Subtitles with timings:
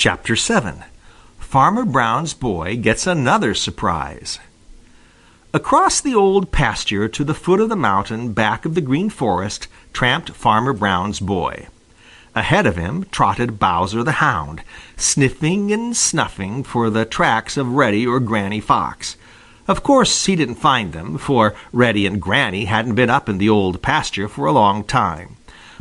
[0.00, 0.82] Chapter 7
[1.38, 4.38] Farmer Brown's Boy Gets Another Surprise
[5.52, 9.68] Across the Old Pasture to the foot of the mountain back of the Green Forest
[9.92, 11.66] tramped Farmer Brown's boy.
[12.34, 14.62] Ahead of him trotted Bowser the Hound,
[14.96, 19.18] sniffing and snuffing for the tracks of Reddy or Granny Fox.
[19.68, 23.50] Of course he didn't find them, for Reddy and Granny hadn't been up in the
[23.50, 25.36] Old Pasture for a long time.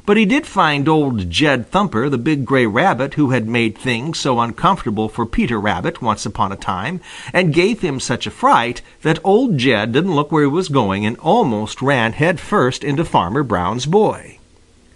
[0.05, 4.19] But he did find old Jed Thumper, the big gray Rabbit who had made things
[4.19, 7.01] so uncomfortable for Peter Rabbit once upon a time,
[7.33, 11.05] and gave him such a fright that old Jed didn't look where he was going
[11.05, 14.37] and almost ran head first into Farmer Brown's boy.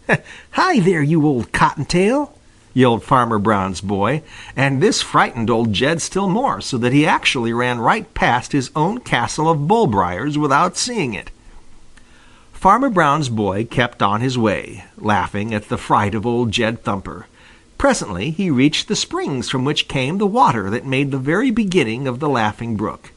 [0.52, 2.34] "Hi there, you old cottontail!"
[2.74, 4.24] yelled Farmer Brown's boy,
[4.56, 8.72] and this frightened old Jed still more, so that he actually ran right past his
[8.76, 11.30] own castle of bullbriars without seeing it.
[12.64, 17.28] Farmer Brown's boy kept on his way, laughing at the fright of old Jed Thumper.
[17.78, 22.08] Presently he reached the springs from which came the water that made the very beginning
[22.08, 23.12] of the Laughing Brook.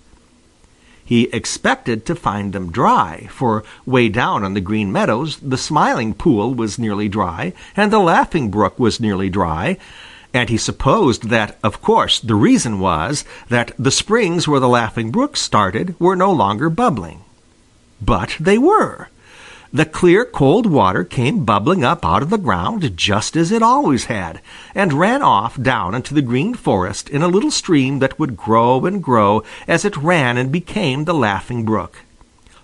[1.04, 6.12] He expected to find them dry, for way down on the Green Meadows the Smiling
[6.12, 9.76] Pool was nearly dry and the Laughing Brook was nearly dry,
[10.34, 15.12] and he supposed that, of course, the reason was that the springs where the Laughing
[15.12, 17.20] Brook started were no longer bubbling.
[18.02, 19.06] But they were.
[19.72, 24.04] The clear cold water came bubbling up out of the ground just as it always
[24.04, 24.40] had,
[24.74, 28.86] and ran off down into the Green Forest in a little stream that would grow
[28.86, 31.98] and grow as it ran and became the Laughing Brook.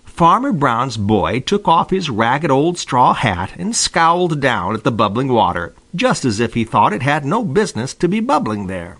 [0.05, 4.91] Farmer Brown's boy took off his ragged old straw hat and scowled down at the
[4.91, 8.97] bubbling water, just as if he thought it had no business to be bubbling there.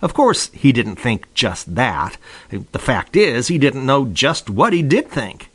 [0.00, 2.18] Of course, he didn't think just that.
[2.50, 5.47] The fact is, he didn't know just what he did think.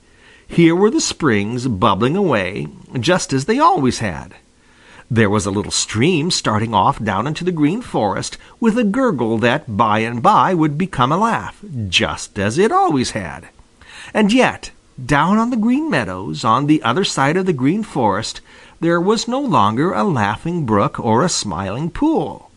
[0.53, 2.67] Here were the springs bubbling away,
[2.99, 4.35] just as they always had.
[5.09, 9.39] There was a little stream starting off down into the Green Forest with a gurgle
[9.39, 11.59] that by and by would become a laugh,
[11.89, 13.47] just as it always had.
[14.13, 14.69] And yet,
[15.03, 18.39] down on the Green Meadows, on the other side of the Green Forest,
[18.79, 22.51] there was no longer a laughing brook or a smiling pool.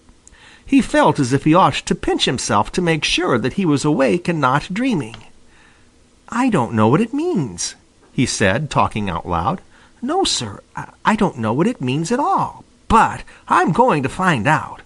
[0.66, 3.86] He felt as if he ought to pinch himself to make sure that he was
[3.86, 5.16] awake and not dreaming.
[6.28, 7.74] I don't know what it means,
[8.16, 9.60] he said, talking out loud.
[10.00, 10.60] No, sir,
[11.04, 14.80] I don't know what it means at all, but I'm going to find out.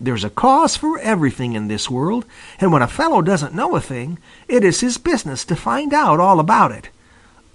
[0.00, 2.24] There's a cause for everything in this world,
[2.60, 6.20] and when a fellow doesn't know a thing, it is his business to find out
[6.20, 6.90] all about it.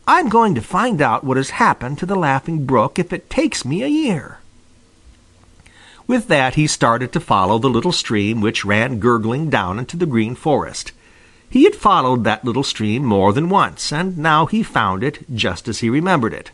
[0.05, 3.63] I'm going to find out what has happened to the Laughing Brook if it takes
[3.63, 4.39] me a year.
[6.05, 10.05] With that he started to follow the little stream which ran gurgling down into the
[10.05, 10.91] Green Forest.
[11.53, 15.67] He had followed that little stream more than once, and now he found it just
[15.67, 16.49] as he remembered it.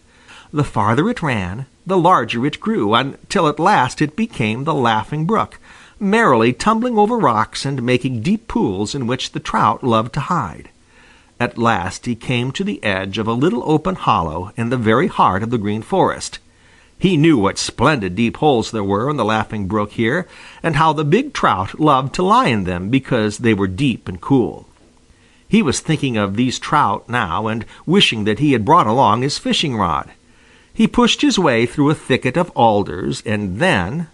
[0.52, 5.24] The farther it ran, the larger it grew, until at last it became the Laughing
[5.24, 5.58] Brook,
[6.02, 10.68] merrily tumbling over rocks and making deep pools in which the trout loved to hide.
[11.40, 15.08] At last he came to the edge of a little open hollow in the very
[15.08, 16.40] heart of the Green Forest.
[16.98, 20.28] He knew what splendid deep holes there were in the Laughing Brook here,
[20.62, 24.20] and how the big trout loved to lie in them because they were deep and
[24.20, 24.66] cool.
[25.50, 29.40] He was thinking of these trout now and wishing that he had brought along his
[29.40, 30.12] fishing rod.
[30.72, 34.08] He pushed his way through a thicket of alders and then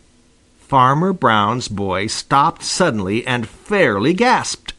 [0.57, 4.73] Farmer Brown's boy stopped suddenly and fairly gasped.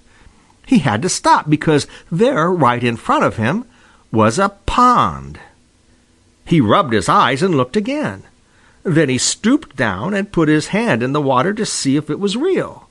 [0.66, 3.66] He had to stop because there right in front of him
[4.10, 5.38] was a pond.
[6.46, 8.24] He rubbed his eyes and looked again.
[8.82, 12.18] Then he stooped down and put his hand in the water to see if it
[12.18, 12.88] was real.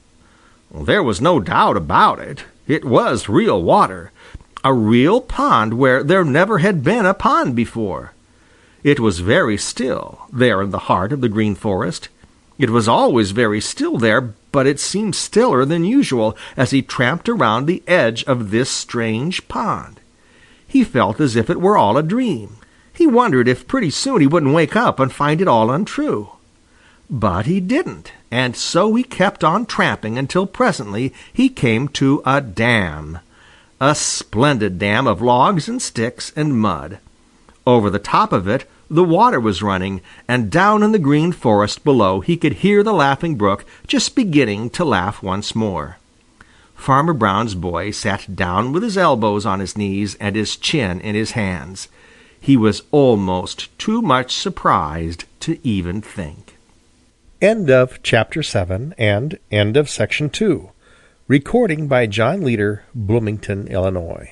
[0.72, 2.44] There was no doubt about it.
[2.68, 4.12] It was real water,
[4.64, 8.14] a real pond where there never had been a pond before.
[8.84, 12.10] It was very still, there in the heart of the Green Forest.
[12.58, 17.30] It was always very still there, but it seemed stiller than usual as he tramped
[17.30, 20.00] around the edge of this strange pond.
[20.68, 22.58] He felt as if it were all a dream.
[22.94, 26.30] He wondered if pretty soon he wouldn't wake up and find it all untrue.
[27.10, 32.42] But he didn't, and so he kept on tramping until presently he came to a
[32.42, 33.18] dam.
[33.80, 37.00] A splendid dam of logs and sticks and mud.
[37.66, 41.86] Over the top of it the water was running, and down in the Green Forest
[41.86, 45.96] below he could hear the Laughing Brook just beginning to laugh once more.
[46.76, 51.16] Farmer Brown's boy sat down with his elbows on his knees and his chin in
[51.16, 51.88] his hands.
[52.42, 56.55] He was almost too much surprised to even think.
[57.42, 60.72] End of chapter 7 and end of section 2.
[61.28, 64.32] Recording by John Leader, Bloomington, Illinois.